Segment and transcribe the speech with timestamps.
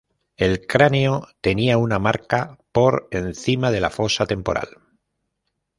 [0.35, 4.79] El cráneo tenía una marca por encima de la fosa temporal.